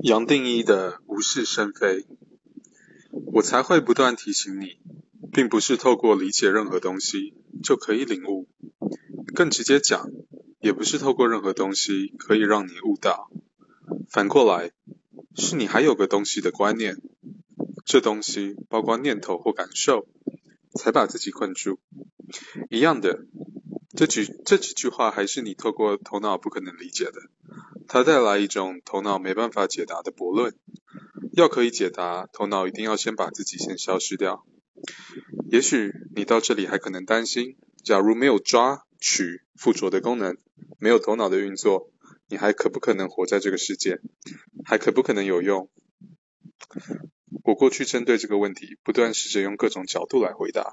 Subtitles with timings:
[0.00, 2.06] 杨定一的无事生非，
[3.32, 4.78] 我才会不断提醒你，
[5.32, 8.46] 并不是透过理解任何东西就可以领悟，
[9.34, 10.10] 更直接讲，
[10.60, 13.30] 也不是透过任何东西可以让你悟到。
[14.10, 14.72] 反过来，
[15.34, 16.98] 是你还有个东西的观念，
[17.84, 20.06] 这东西包括念头或感受，
[20.74, 21.80] 才把自己困住。
[22.68, 23.24] 一样的，
[23.96, 27.12] 这几这几句话还是你透过头脑不可能理解的。
[27.88, 30.54] 它带来一种头脑没办法解答的驳论。
[31.32, 34.44] 要可以解答，头脑一定要先把自己先消失掉。
[35.50, 40.36] 也许你到这里还可能担心，假如没有抓取附着的功能，
[40.78, 41.90] 没有头脑的运作，
[42.28, 44.00] 你还可不可能活在这个世界？
[44.64, 45.70] 还可不可能有用？
[47.44, 50.72] 我过去针对这个问题，不断试着用各种角度来回答。